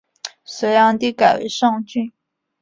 [0.45, 2.11] 隋炀帝改为上郡。